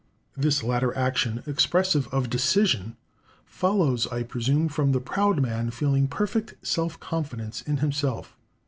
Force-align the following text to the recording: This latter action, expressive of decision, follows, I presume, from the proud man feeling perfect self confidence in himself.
This 0.35 0.63
latter 0.63 0.97
action, 0.97 1.43
expressive 1.45 2.07
of 2.11 2.27
decision, 2.27 2.97
follows, 3.45 4.07
I 4.07 4.23
presume, 4.23 4.67
from 4.67 4.93
the 4.93 4.99
proud 4.99 5.39
man 5.39 5.69
feeling 5.69 6.07
perfect 6.07 6.55
self 6.65 6.99
confidence 6.99 7.61
in 7.61 7.77
himself. 7.77 8.35